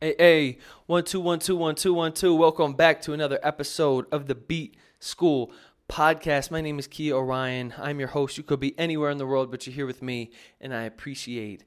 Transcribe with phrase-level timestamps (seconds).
[0.00, 2.32] Hey, hey, one, two, one, two, one, two, one, two.
[2.32, 5.50] Welcome back to another episode of the Beat School
[5.90, 6.52] podcast.
[6.52, 7.74] My name is Kia Orion.
[7.76, 8.38] I'm your host.
[8.38, 10.30] You could be anywhere in the world, but you're here with me,
[10.60, 11.64] and I appreciate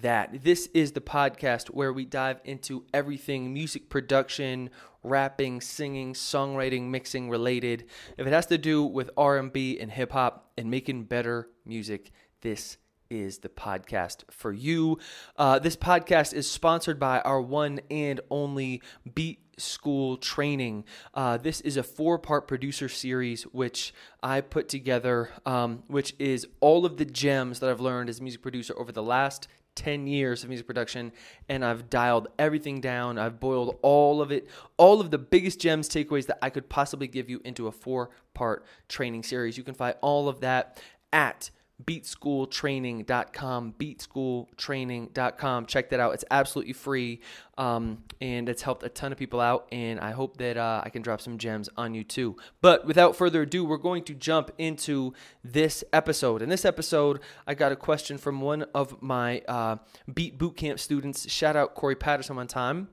[0.00, 0.44] that.
[0.44, 4.70] This is the podcast where we dive into everything music production,
[5.02, 7.86] rapping, singing, songwriting, mixing related.
[8.16, 12.12] If it has to do with R&B and hip hop and making better music,
[12.42, 12.76] this
[13.12, 14.98] is the podcast for you.
[15.36, 18.80] Uh, this podcast is sponsored by our one and only
[19.14, 20.84] Beat School Training.
[21.12, 26.46] Uh, this is a four part producer series which I put together, um, which is
[26.60, 30.06] all of the gems that I've learned as a music producer over the last 10
[30.06, 31.12] years of music production
[31.48, 33.18] and I've dialed everything down.
[33.18, 37.08] I've boiled all of it, all of the biggest gems, takeaways that I could possibly
[37.08, 39.58] give you into a four part training series.
[39.58, 40.82] You can find all of that
[41.12, 41.50] at
[41.84, 46.14] beatschooltraining.com beatschooltraining.com check that out.
[46.14, 47.20] It's absolutely free
[47.58, 50.88] um, and it's helped a ton of people out and i hope that uh, i
[50.88, 52.36] can drop some gems on you too.
[52.60, 55.12] But without further ado we're going to jump into
[55.44, 56.42] this episode.
[56.42, 59.76] In this episode i got a question from one of my uh,
[60.12, 61.30] beat bootcamp students.
[61.30, 62.88] Shout out corey patterson one time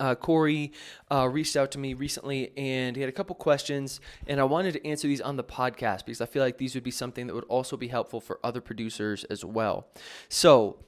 [0.00, 0.72] uh, Corey
[1.10, 4.72] uh, reached out to me recently and he had a couple questions, and I wanted
[4.72, 7.34] to answer these on the podcast because I feel like these would be something that
[7.34, 9.86] would also be helpful for other producers as well.
[10.28, 10.78] So,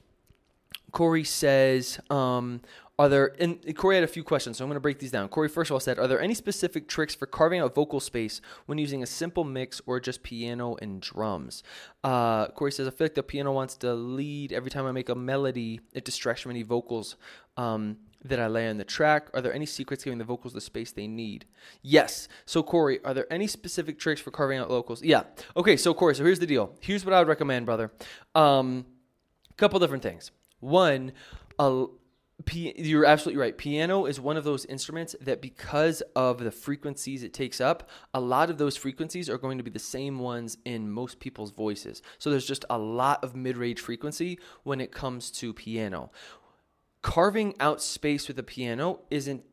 [0.91, 2.61] Corey says, um,
[2.99, 5.29] are there, and Corey had a few questions, so I'm going to break these down.
[5.29, 8.41] Corey, first of all, said, Are there any specific tricks for carving out vocal space
[8.65, 11.63] when using a simple mix or just piano and drums?
[12.03, 15.07] Uh, Corey says, I feel like the piano wants to lead every time I make
[15.07, 17.15] a melody, it distracts from any vocals.
[17.55, 19.29] Um, that I lay on the track?
[19.33, 21.45] Are there any secrets giving the vocals the space they need?
[21.81, 22.27] Yes.
[22.45, 25.01] So, Corey, are there any specific tricks for carving out vocals?
[25.03, 25.23] Yeah.
[25.55, 26.75] Okay, so, Corey, so here's the deal.
[26.81, 27.91] Here's what I would recommend, brother.
[28.35, 28.85] Um,
[29.57, 30.31] couple different things.
[30.59, 31.11] One,
[31.59, 31.85] a,
[32.53, 33.57] you're absolutely right.
[33.57, 38.19] Piano is one of those instruments that, because of the frequencies it takes up, a
[38.19, 42.01] lot of those frequencies are going to be the same ones in most people's voices.
[42.17, 46.11] So there's just a lot of mid range frequency when it comes to piano
[47.01, 49.43] carving out space with a piano isn't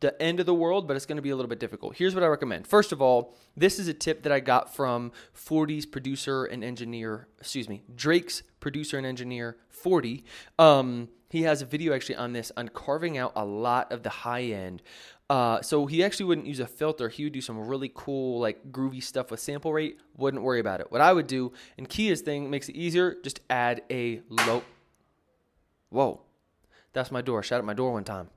[0.00, 1.96] the end of the world, but it's going to be a little bit difficult.
[1.96, 2.66] Here's what I recommend.
[2.66, 7.26] First of all, this is a tip that I got from 40's producer and engineer,
[7.40, 10.24] excuse me, Drake's producer and engineer, 40.
[10.58, 14.10] Um, he has a video actually on this on carving out a lot of the
[14.10, 14.82] high end.
[15.28, 17.08] Uh, so he actually wouldn't use a filter.
[17.08, 19.98] He would do some really cool, like groovy stuff with sample rate.
[20.16, 20.90] Wouldn't worry about it.
[20.90, 24.62] What I would do, and Kia's thing makes it easier, just add a low.
[25.90, 26.22] Whoa.
[26.98, 27.44] That's my door.
[27.44, 28.28] Shout out my door one time.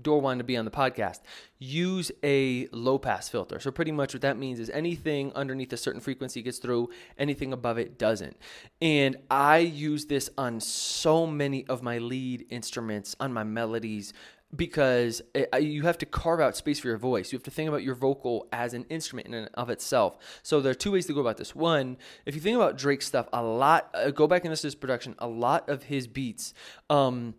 [0.00, 1.18] Door wanted to be on the podcast.
[1.58, 3.60] Use a low pass filter.
[3.60, 7.52] So, pretty much what that means is anything underneath a certain frequency gets through, anything
[7.52, 8.38] above it doesn't.
[8.80, 14.14] And I use this on so many of my lead instruments, on my melodies,
[14.54, 17.32] because it, you have to carve out space for your voice.
[17.32, 20.16] You have to think about your vocal as an instrument in and of itself.
[20.42, 21.54] So there are two ways to go about this.
[21.54, 24.68] One, if you think about Drake's stuff, a lot, uh, go back and listen to
[24.68, 26.54] his production, a lot of his beats,
[26.88, 27.34] um,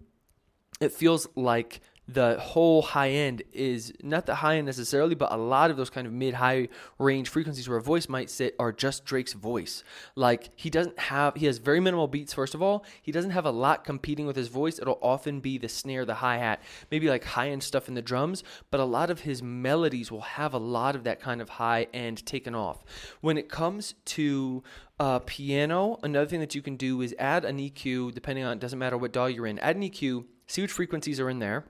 [0.79, 1.81] it feels like
[2.12, 5.91] the whole high end is not the high end necessarily, but a lot of those
[5.91, 6.67] kind of mid high
[6.97, 9.84] range frequencies where a voice might sit are just Drake's voice.
[10.16, 12.84] Like he doesn't have, he has very minimal beats, first of all.
[13.01, 14.79] He doesn't have a lot competing with his voice.
[14.79, 18.01] It'll often be the snare, the hi hat, maybe like high end stuff in the
[18.01, 21.50] drums, but a lot of his melodies will have a lot of that kind of
[21.50, 22.84] high end taken off.
[23.22, 24.63] When it comes to
[25.00, 28.59] uh, piano, another thing that you can do is add an EQ, depending on, it
[28.59, 31.65] doesn't matter what DAW you're in, add an EQ see which frequencies are in there.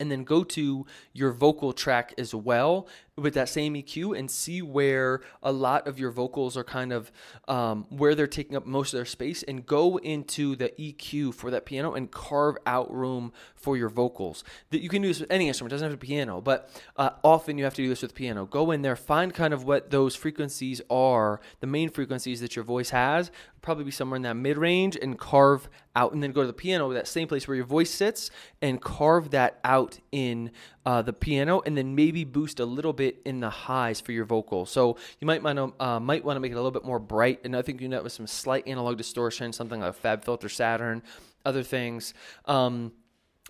[0.00, 4.60] And then go to your vocal track as well with that same EQ and see
[4.60, 7.12] where a lot of your vocals are kind of
[7.46, 11.50] um, where they're taking up most of their space and go into the EQ for
[11.52, 14.42] that piano and carve out room for your vocals.
[14.70, 16.70] That you can do this with any instrument, it doesn't have to be piano, but
[16.96, 18.46] uh, often you have to do this with piano.
[18.46, 22.64] Go in there, find kind of what those frequencies are, the main frequencies that your
[22.64, 23.30] voice has,
[23.62, 26.52] probably be somewhere in that mid range, and carve out, and then go to the
[26.52, 30.50] piano, that same place where your voice sits, and carve that out in
[30.86, 34.24] uh, the piano, and then maybe boost a little bit in the highs for your
[34.24, 34.66] vocal.
[34.66, 36.98] So you might want to uh, might want to make it a little bit more
[36.98, 41.02] bright, and I think you know with some slight analog distortion, something like FabFilter Saturn,
[41.44, 42.14] other things.
[42.46, 42.92] Um,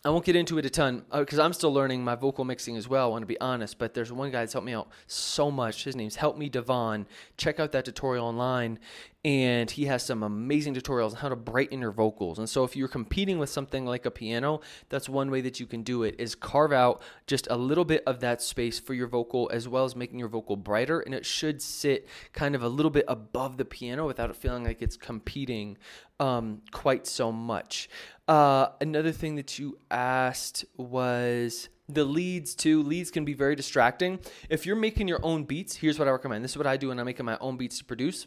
[0.06, 2.76] I won't get into it a ton because uh, I'm still learning my vocal mixing
[2.76, 3.06] as well.
[3.06, 5.84] I want to be honest, but there's one guy that's helped me out so much.
[5.84, 7.06] His name's Help Me Devin.
[7.38, 8.80] Check out that tutorial online,
[9.24, 12.38] and he has some amazing tutorials on how to brighten your vocals.
[12.38, 14.60] And so, if you're competing with something like a piano,
[14.90, 18.02] that's one way that you can do it: is carve out just a little bit
[18.06, 21.24] of that space for your vocal, as well as making your vocal brighter, and it
[21.24, 24.98] should sit kind of a little bit above the piano without it feeling like it's
[24.98, 25.78] competing
[26.20, 27.88] um, quite so much.
[28.26, 32.82] Uh, another thing that you asked was the leads too.
[32.82, 34.18] Leads can be very distracting.
[34.48, 36.42] If you're making your own beats, here's what I recommend.
[36.42, 38.26] This is what I do when I'm making my own beats to produce.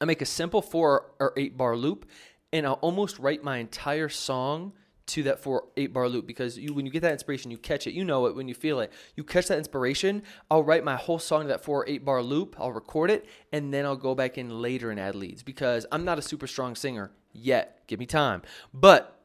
[0.00, 2.06] I make a simple four or eight bar loop,
[2.52, 4.72] and I'll almost write my entire song
[5.10, 7.88] to that four eight bar loop because you when you get that inspiration you catch
[7.88, 10.22] it you know it when you feel it you catch that inspiration
[10.52, 13.74] i'll write my whole song to that four eight bar loop i'll record it and
[13.74, 16.76] then i'll go back in later and add leads because i'm not a super strong
[16.76, 18.42] singer yet give me time
[18.72, 19.16] but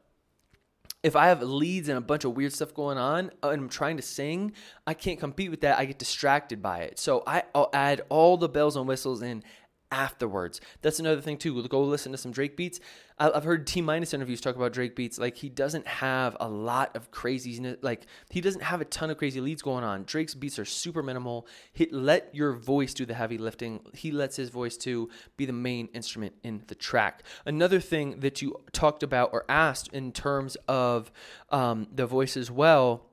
[1.06, 3.68] if I have leads and a bunch of weird stuff going on uh, and I'm
[3.68, 4.52] trying to sing,
[4.88, 5.78] I can't compete with that.
[5.78, 6.98] I get distracted by it.
[6.98, 9.44] So I, will add all the bells and whistles in
[9.90, 10.60] afterwards.
[10.82, 11.62] That's another thing too.
[11.68, 12.80] Go listen to some Drake beats.
[13.18, 15.18] I've heard T-Minus interviews talk about Drake beats.
[15.18, 19.16] Like he doesn't have a lot of crazy, like he doesn't have a ton of
[19.16, 20.04] crazy leads going on.
[20.04, 21.46] Drake's beats are super minimal.
[21.72, 23.80] He let your voice do the heavy lifting.
[23.94, 27.22] He lets his voice to be the main instrument in the track.
[27.46, 31.10] Another thing that you talked about or asked in terms of
[31.50, 33.06] um, the voice as well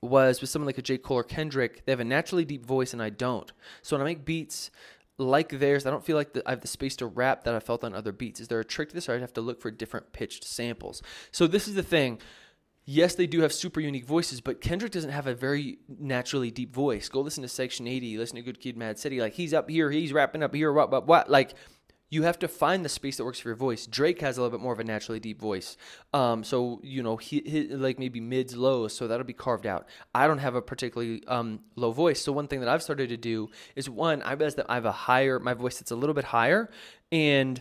[0.00, 0.98] was with someone like a J.
[0.98, 3.50] Cole or Kendrick, they have a naturally deep voice and I don't.
[3.82, 4.70] So when I make beats,
[5.18, 7.60] like theirs, I don't feel like the, I have the space to rap that I
[7.60, 8.40] felt on other beats.
[8.40, 11.02] Is there a trick to this, or I'd have to look for different pitched samples?
[11.30, 12.18] So this is the thing.
[12.86, 16.74] Yes, they do have super unique voices, but Kendrick doesn't have a very naturally deep
[16.74, 17.08] voice.
[17.08, 19.20] Go listen to Section 80, listen to Good Kid, Mad City.
[19.20, 21.30] Like he's up here, he's rapping up here, what, what, what.
[21.30, 21.54] Like
[22.10, 23.86] you have to find the space that works for your voice.
[23.86, 25.76] Drake has a little bit more of a naturally deep voice.
[26.12, 29.88] Um, so, you know, he, he, like maybe mids, lows, so that'll be carved out.
[30.14, 32.20] I don't have a particularly um, low voice.
[32.22, 34.84] So, one thing that I've started to do is one, I realize that I have
[34.84, 36.70] a higher, my voice that's a little bit higher.
[37.10, 37.60] And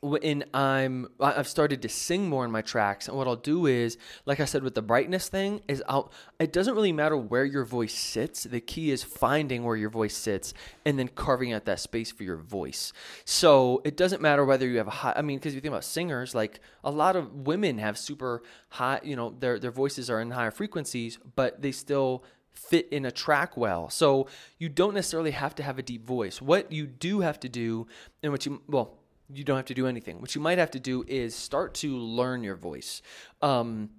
[0.00, 3.96] when I'm I've started to sing more in my tracks and what I'll do is
[4.26, 7.64] like I said with the brightness thing is I'll it doesn't really matter where your
[7.64, 10.52] voice sits the key is finding where your voice sits
[10.84, 12.92] and then carving out that space for your voice
[13.24, 15.84] so it doesn't matter whether you have a high I mean because you think about
[15.84, 20.20] singers like a lot of women have super high you know their their voices are
[20.20, 22.24] in higher frequencies but they still
[22.54, 23.90] fit in a track well.
[23.90, 26.40] So you don't necessarily have to have a deep voice.
[26.40, 27.86] What you do have to do,
[28.22, 28.96] and what you, well,
[29.32, 30.20] you don't have to do anything.
[30.20, 33.02] What you might have to do is start to learn your voice.
[33.42, 33.90] Um,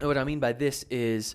[0.00, 1.34] what I mean by this is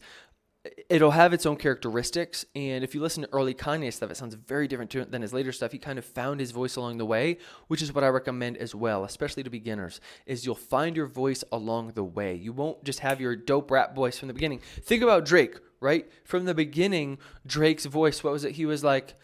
[0.90, 2.46] it'll have its own characteristics.
[2.56, 5.34] And if you listen to early Kanye stuff, it sounds very different to, than his
[5.34, 5.72] later stuff.
[5.72, 7.38] He kind of found his voice along the way,
[7.68, 11.44] which is what I recommend as well, especially to beginners, is you'll find your voice
[11.52, 12.36] along the way.
[12.36, 14.62] You won't just have your dope rap voice from the beginning.
[14.82, 16.10] Think about Drake, right?
[16.24, 18.54] From the beginning, Drake's voice, what was it?
[18.54, 19.16] He was like,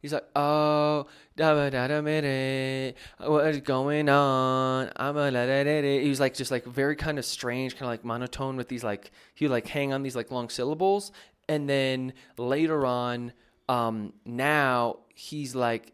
[0.00, 1.06] He's like, oh,
[1.36, 4.90] da da da minute, what is going on?
[4.96, 6.00] I'm a la da da.
[6.00, 8.82] He was like just like very kind of strange, kind of like monotone with these
[8.82, 11.12] like he would like hang on these like long syllables,
[11.48, 13.32] and then later on,
[13.68, 15.92] um, now he's like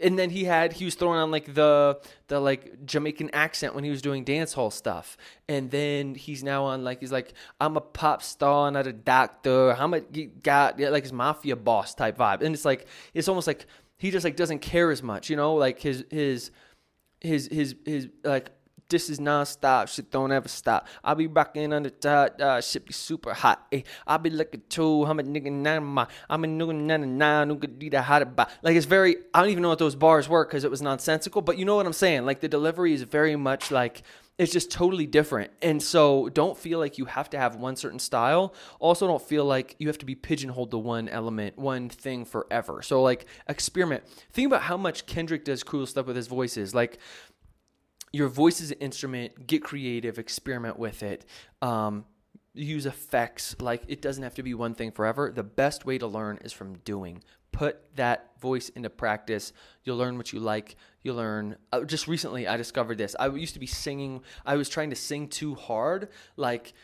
[0.00, 3.84] and then he had he was throwing on like the the like Jamaican accent when
[3.84, 5.16] he was doing dance hall stuff,
[5.48, 9.72] and then he's now on like he's like I'm a pop star, not a doctor.
[9.72, 10.80] I'm a got?
[10.80, 13.66] Like his mafia boss type vibe, and it's like it's almost like
[13.98, 16.50] he just like doesn't care as much, you know, like his his
[17.20, 18.50] his his his like
[18.88, 19.88] this is non-stop.
[19.88, 20.88] Shit don't ever stop.
[21.04, 22.40] I'll be rocking on the top.
[22.40, 23.72] Uh, shit be super hot.
[24.06, 25.04] I'll be looking too.
[25.04, 28.50] I'm a nigga nah I'm a nigga nah nah nigga hot about.
[28.62, 29.16] Like it's very.
[29.34, 31.42] I don't even know what those bars were because it was nonsensical.
[31.42, 32.24] But you know what I'm saying.
[32.24, 34.02] Like the delivery is very much like
[34.38, 35.50] it's just totally different.
[35.62, 38.54] And so don't feel like you have to have one certain style.
[38.78, 42.80] Also, don't feel like you have to be pigeonholed to one element, one thing forever.
[42.82, 44.04] So, like, experiment.
[44.32, 46.72] Think about how much Kendrick does cool stuff with his voices.
[46.72, 46.98] Like,
[48.12, 49.46] your voice is an instrument.
[49.46, 51.24] Get creative, experiment with it.
[51.62, 52.04] Um,
[52.54, 53.56] use effects.
[53.60, 55.32] Like it doesn't have to be one thing forever.
[55.34, 57.22] The best way to learn is from doing.
[57.52, 59.52] Put that voice into practice.
[59.84, 60.76] You'll learn what you like.
[61.02, 61.56] You'll learn.
[61.72, 63.16] Uh, just recently, I discovered this.
[63.18, 64.22] I used to be singing.
[64.44, 66.08] I was trying to sing too hard.
[66.36, 66.74] Like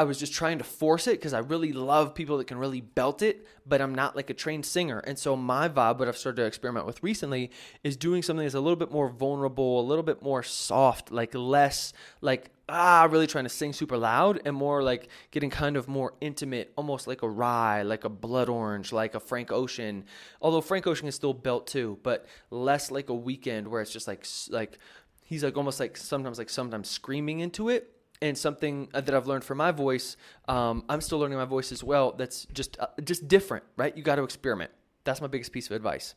[0.00, 2.80] I was just trying to force it because I really love people that can really
[2.80, 5.00] belt it, but I'm not like a trained singer.
[5.00, 7.50] And so my vibe, what I've started to experiment with recently,
[7.84, 11.34] is doing something that's a little bit more vulnerable, a little bit more soft, like
[11.34, 11.92] less
[12.22, 16.14] like ah, really trying to sing super loud, and more like getting kind of more
[16.22, 20.04] intimate, almost like a Rhye, like a blood orange, like a Frank Ocean.
[20.40, 24.08] Although Frank Ocean is still belt too, but less like a Weeknd where it's just
[24.08, 24.78] like like
[25.22, 29.26] he's like almost like sometimes like sometimes screaming into it and something uh, that I've
[29.26, 30.16] learned from my voice,
[30.48, 32.12] um, I'm still learning my voice as well.
[32.12, 33.96] That's just uh, just different, right?
[33.96, 34.70] You got to experiment.
[35.04, 36.14] That's my biggest piece of advice.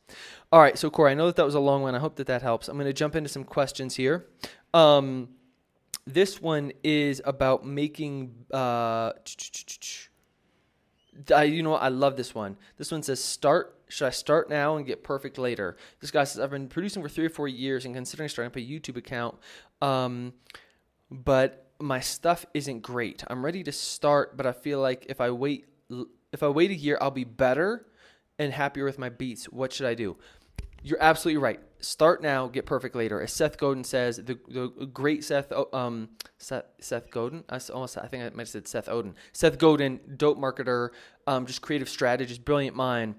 [0.52, 1.96] All right, so Corey, I know that that was a long one.
[1.96, 2.68] I hope that that helps.
[2.68, 4.28] I'm going to jump into some questions here.
[4.74, 5.30] Um,
[6.06, 8.46] this one is about making.
[8.54, 9.14] Uh,
[11.34, 12.58] I, you know, I love this one.
[12.78, 13.80] This one says, "Start.
[13.88, 17.10] Should I start now and get perfect later?" This guy says, "I've been producing for
[17.10, 19.36] three or four years and considering starting up a YouTube account,
[19.82, 20.34] um,
[21.10, 23.24] but my stuff isn't great.
[23.28, 25.66] I'm ready to start, but I feel like if I wait
[26.32, 27.86] if I wait a year, I'll be better
[28.40, 29.46] and happier with my beats.
[29.46, 30.18] What should I do?
[30.82, 31.60] You're absolutely right.
[31.80, 33.22] Start now, get perfect later.
[33.22, 38.08] As Seth Godin says, the, the great Seth, um, Seth, Seth Godin, I almost, I
[38.08, 39.14] think I might have said Seth Odin.
[39.34, 40.90] Seth Godin, dope marketer,
[41.28, 43.16] um, just creative strategist, brilliant mind.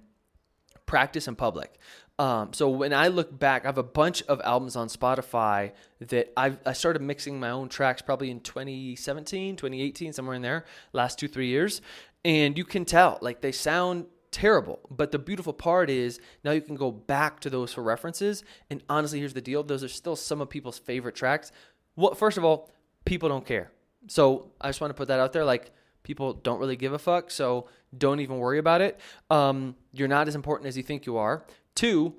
[0.87, 1.78] Practice in public.
[2.18, 6.33] Um, so when I look back, I have a bunch of albums on Spotify that
[6.37, 11.18] I've, I started mixing my own tracks probably in 2017, 2018, somewhere in there, last
[11.18, 11.80] two, three years.
[12.25, 14.80] And you can tell, like, they sound terrible.
[14.90, 18.44] But the beautiful part is now you can go back to those for references.
[18.71, 21.50] And honestly, here's the deal those are still some of people's favorite tracks.
[21.97, 22.71] Well, first of all,
[23.04, 23.71] people don't care.
[24.06, 25.44] So I just want to put that out there.
[25.44, 25.73] Like,
[26.04, 27.30] people don't really give a fuck.
[27.30, 29.00] So don't even worry about it.
[29.30, 31.44] Um, you're not as important as you think you are.
[31.75, 32.14] Two,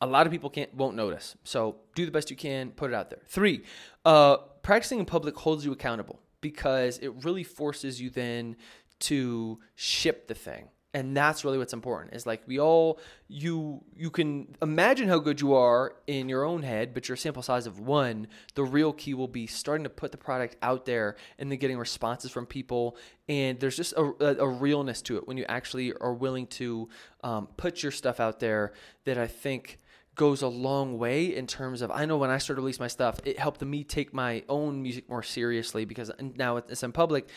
[0.00, 1.36] a lot of people can't won't notice.
[1.44, 3.20] So do the best you can, put it out there.
[3.26, 3.62] Three,
[4.04, 8.56] uh, practicing in public holds you accountable because it really forces you then
[9.00, 14.10] to ship the thing and that's really what's important is like we all you you
[14.10, 17.78] can imagine how good you are in your own head but your sample size of
[17.78, 21.58] one the real key will be starting to put the product out there and then
[21.58, 22.96] getting responses from people
[23.28, 26.88] and there's just a, a, a realness to it when you actually are willing to
[27.22, 28.72] um, put your stuff out there
[29.04, 29.78] that i think
[30.20, 32.88] goes a long way in terms of I know when I started to release my
[32.88, 37.30] stuff, it helped me take my own music more seriously because now it's in public.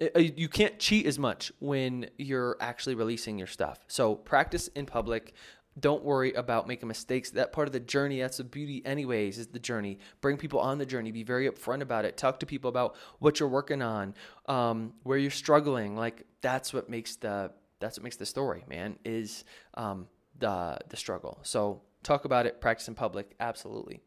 [0.00, 3.80] Uh, you can't cheat as much when you're actually releasing your stuff.
[3.88, 5.34] So practice in public.
[5.78, 7.30] Don't worry about making mistakes.
[7.30, 9.98] That part of the journey, that's the beauty, anyways, is the journey.
[10.20, 11.10] Bring people on the journey.
[11.12, 12.16] Be very upfront about it.
[12.16, 14.14] Talk to people about what you're working on,
[14.46, 15.96] um, where you're struggling.
[15.96, 18.98] Like that's what makes the that's what makes the story, man.
[19.04, 21.38] Is um, the the struggle.
[21.42, 22.60] So talk about it.
[22.60, 23.34] Practice in public.
[23.38, 24.00] Absolutely.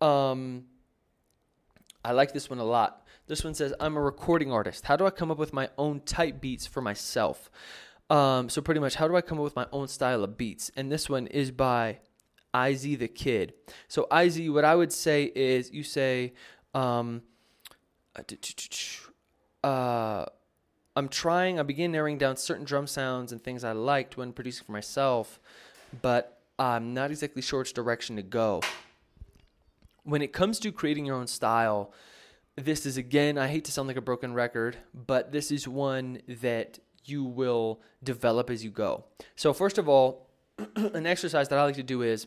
[0.00, 0.64] Um,
[2.04, 3.05] I like this one a lot.
[3.26, 4.84] This one says, I'm a recording artist.
[4.86, 7.50] How do I come up with my own type beats for myself?
[8.08, 10.70] Um, so, pretty much, how do I come up with my own style of beats?
[10.76, 11.98] And this one is by
[12.54, 13.54] IZ the Kid.
[13.88, 16.34] So, IZ, what I would say is you say,
[16.72, 17.22] um,
[19.64, 20.26] uh,
[20.94, 24.66] I'm trying, I begin narrowing down certain drum sounds and things I liked when producing
[24.66, 25.40] for myself,
[26.00, 28.62] but I'm not exactly sure which direction to go.
[30.04, 31.92] When it comes to creating your own style,
[32.56, 36.20] this is again, I hate to sound like a broken record, but this is one
[36.26, 39.04] that you will develop as you go.
[39.36, 40.30] So, first of all,
[40.76, 42.26] an exercise that I like to do is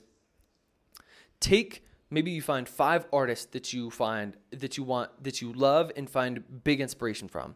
[1.40, 5.92] take maybe you find five artists that you find that you want that you love
[5.96, 7.56] and find big inspiration from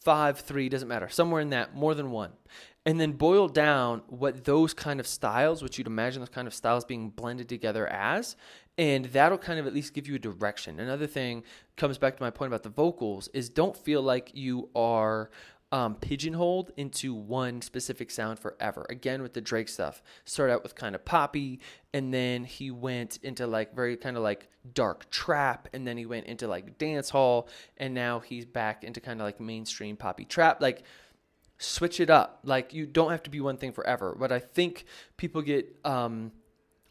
[0.00, 2.32] five three doesn't matter somewhere in that more than one
[2.86, 6.54] and then boil down what those kind of styles which you'd imagine those kind of
[6.54, 8.36] styles being blended together as
[8.80, 10.80] and that'll kind of at least give you a direction.
[10.80, 11.44] Another thing
[11.76, 15.30] comes back to my point about the vocals is don't feel like you are
[15.70, 18.86] um, pigeonholed into one specific sound forever.
[18.88, 21.60] Again, with the Drake stuff, start out with kind of poppy,
[21.92, 26.06] and then he went into like very kind of like dark trap, and then he
[26.06, 30.24] went into like dance hall, and now he's back into kind of like mainstream poppy
[30.24, 30.62] trap.
[30.62, 30.84] Like,
[31.58, 32.40] switch it up.
[32.44, 34.16] Like, you don't have to be one thing forever.
[34.18, 34.86] But I think
[35.18, 36.32] people get um,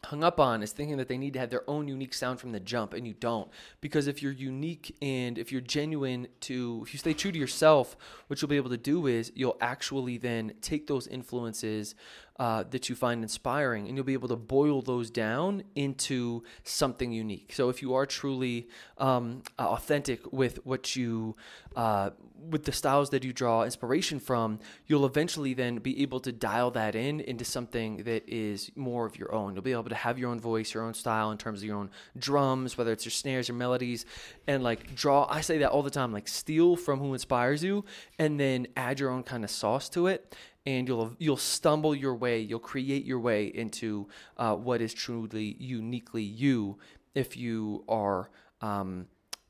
[0.04, 2.52] hung up on is thinking that they need to have their own unique sound from
[2.52, 3.50] the jump and you don't.
[3.80, 7.96] Because if you're unique and if you're genuine to if you stay true to yourself
[8.26, 11.94] what you'll be able to do is you'll actually then take those influences
[12.38, 17.12] uh, that you find inspiring and you'll be able to boil those down into something
[17.12, 17.52] unique.
[17.52, 21.36] So if you are truly um, authentic with what you
[21.76, 22.10] uh,
[22.48, 26.70] with the styles that you draw inspiration from, you'll eventually then be able to dial
[26.72, 29.54] that in into something that is more of your own.
[29.54, 31.76] You'll be able to have your own voice, your own style in terms of your
[31.76, 34.04] own drums, whether it's your snares, your melodies,
[34.46, 35.26] and like draw.
[35.30, 37.84] I say that all the time, like steal from who inspires you,
[38.18, 40.34] and then add your own kind of sauce to it.
[40.66, 45.56] And you'll you'll stumble your way, you'll create your way into uh, what is truly
[45.58, 46.78] uniquely you
[47.14, 48.30] if you are
[48.60, 49.06] um,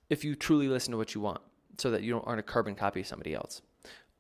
[0.09, 1.41] if you truly listen to what you want
[1.81, 3.63] so that you don't aren't a carbon copy of somebody else.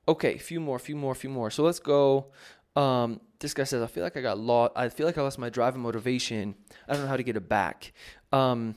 [0.08, 1.50] Okay, a few more, a few more, a few more.
[1.50, 2.32] So let's go.
[2.76, 4.72] Um, this guy says, I feel like I got lost.
[4.76, 6.54] I feel like I lost my drive and motivation.
[6.88, 7.92] I don't know how to get it back.
[8.32, 8.76] Um,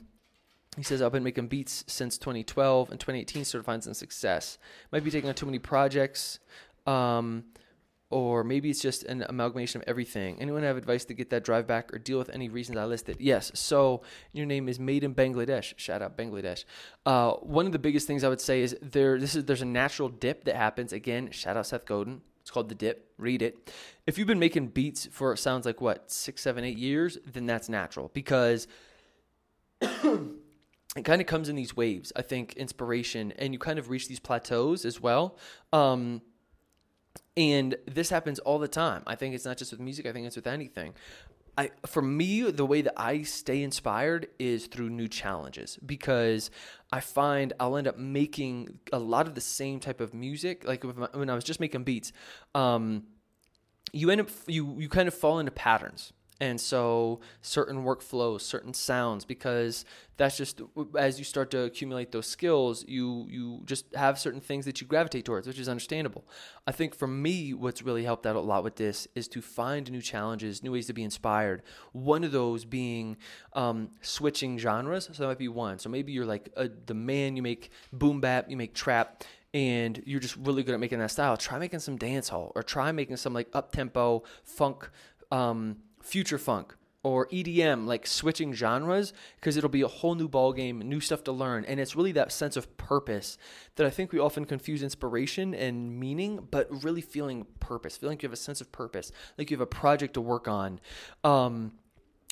[0.76, 4.58] he says, I've been making beats since 2012 and 2018 started finding some success.
[4.90, 6.40] Might be taking on too many projects.
[6.86, 7.44] Um,
[8.10, 10.40] or maybe it's just an amalgamation of everything.
[10.40, 13.16] Anyone have advice to get that drive back or deal with any reasons I listed?
[13.18, 13.50] Yes.
[13.54, 15.74] So your name is made in Bangladesh.
[15.76, 16.64] Shout out Bangladesh.
[17.06, 19.18] Uh, one of the biggest things I would say is there.
[19.18, 20.92] This is there's a natural dip that happens.
[20.92, 22.20] Again, shout out Seth Godin.
[22.40, 23.10] It's called the dip.
[23.16, 23.72] Read it.
[24.06, 27.46] If you've been making beats for it sounds like what six, seven, eight years, then
[27.46, 28.68] that's natural because
[29.80, 32.12] it kind of comes in these waves.
[32.14, 35.38] I think inspiration, and you kind of reach these plateaus as well.
[35.72, 36.20] Um,
[37.36, 39.02] and this happens all the time.
[39.06, 40.06] I think it's not just with music.
[40.06, 40.94] I think it's with anything.
[41.56, 46.50] I, for me, the way that I stay inspired is through new challenges because
[46.92, 50.66] I find I'll end up making a lot of the same type of music.
[50.66, 52.12] Like when I was just making beats,
[52.56, 53.04] um,
[53.92, 58.74] you end up you you kind of fall into patterns and so certain workflows certain
[58.74, 59.84] sounds because
[60.16, 60.60] that's just
[60.98, 64.86] as you start to accumulate those skills you you just have certain things that you
[64.86, 66.24] gravitate towards which is understandable.
[66.66, 69.90] I think for me what's really helped out a lot with this is to find
[69.90, 71.62] new challenges new ways to be inspired.
[71.92, 73.16] One of those being
[73.52, 75.08] um, switching genres.
[75.12, 75.78] So that might be one.
[75.78, 80.02] So maybe you're like a, the man you make boom bap you make trap and
[80.04, 81.36] you're just really good at making that style.
[81.36, 84.90] Try making some dance hall or try making some like up tempo funk
[85.30, 90.82] um, future funk or EDM, like switching genres, because it'll be a whole new ballgame,
[90.82, 91.64] new stuff to learn.
[91.66, 93.36] And it's really that sense of purpose
[93.76, 98.22] that I think we often confuse inspiration and meaning, but really feeling purpose, feeling like
[98.22, 100.80] you have a sense of purpose, like you have a project to work on.
[101.22, 101.72] Um,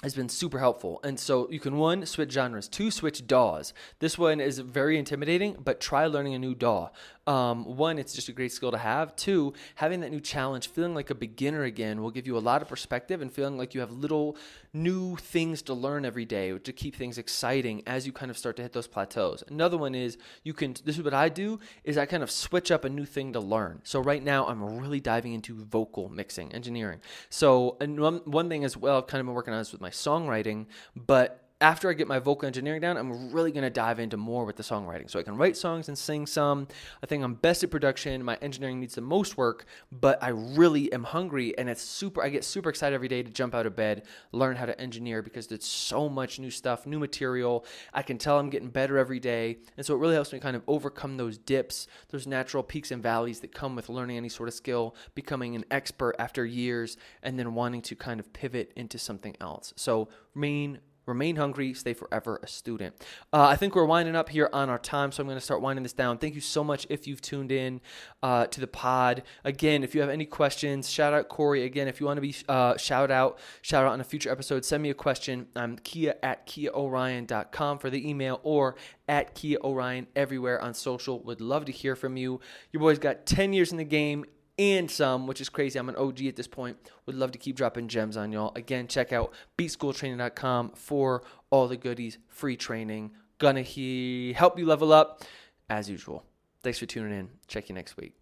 [0.02, 0.98] has been super helpful.
[1.04, 3.72] And so you can one switch genres, two switch DAWs.
[4.00, 6.90] This one is very intimidating, but try learning a new DAW.
[7.24, 9.14] Um, one, it's just a great skill to have.
[9.14, 12.62] Two, having that new challenge, feeling like a beginner again, will give you a lot
[12.62, 14.36] of perspective and feeling like you have little
[14.72, 18.56] new things to learn every day to keep things exciting as you kind of start
[18.56, 19.44] to hit those plateaus.
[19.48, 20.74] Another one is you can.
[20.84, 23.40] This is what I do is I kind of switch up a new thing to
[23.40, 23.80] learn.
[23.84, 27.00] So right now I'm really diving into vocal mixing engineering.
[27.30, 29.80] So and one, one thing as well I've kind of been working on this with
[29.80, 34.00] my songwriting, but after I get my vocal engineering down, I'm really going to dive
[34.00, 35.08] into more with the songwriting.
[35.08, 36.66] So I can write songs and sing some.
[37.02, 38.22] I think I'm best at production.
[38.24, 42.28] My engineering needs the most work, but I really am hungry and it's super I
[42.30, 44.02] get super excited every day to jump out of bed,
[44.32, 47.64] learn how to engineer because there's so much new stuff, new material.
[47.94, 49.58] I can tell I'm getting better every day.
[49.76, 53.02] And so it really helps me kind of overcome those dips, those natural peaks and
[53.02, 57.38] valleys that come with learning any sort of skill, becoming an expert after years and
[57.38, 59.72] then wanting to kind of pivot into something else.
[59.76, 62.94] So remain Remain hungry, stay forever a student.
[63.32, 65.60] Uh, I think we're winding up here on our time, so I'm going to start
[65.60, 66.18] winding this down.
[66.18, 67.80] Thank you so much if you've tuned in
[68.22, 69.22] uh, to the pod.
[69.44, 71.64] Again, if you have any questions, shout out Corey.
[71.64, 74.64] Again, if you want to be uh, shout out, shout out on a future episode,
[74.64, 75.46] send me a question.
[75.56, 78.76] I'm Kia at KiaOrion.com for the email or
[79.08, 81.20] at Kia Orion everywhere on social.
[81.24, 82.40] Would love to hear from you.
[82.72, 84.24] Your boy's got 10 years in the game
[84.62, 85.78] and some, which is crazy.
[85.78, 86.76] I'm an OG at this point.
[87.06, 88.52] Would love to keep dropping gems on y'all.
[88.54, 93.10] Again, check out beatschooltraining.com for all the goodies, free training.
[93.38, 95.22] Gonna he help you level up
[95.68, 96.24] as usual.
[96.62, 97.28] Thanks for tuning in.
[97.48, 98.14] Check you next week.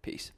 [0.00, 0.32] Peace.